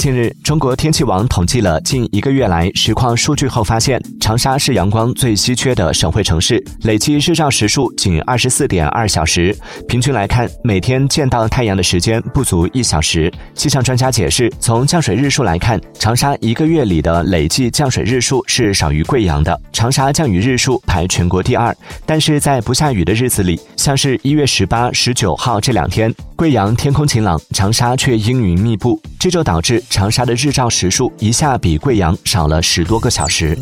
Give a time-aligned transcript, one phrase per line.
[0.00, 9.54] 近日，中国天气网统计了近一个月来实况数据后发现，长沙是阳光最稀缺的省会城市，累计日照时数仅二十四点二小时，
[9.86, 13.30] 平均来看，每天见到太阳的时间不足一小时。
[13.54, 21.76] 气象专家解释，从降水日数来看，长沙一个月里的累计降水日数是少于贵阳的，长沙降雨日数排全国第二。
[22.06, 29.84] 但是在不下雨的日子里，像是一月十八、十九号这两天，贵阳天空晴朗，长沙却阴云密布，这就导致。
[29.90, 33.56] 长沙的日照时数一下比贵阳少了十多个小时。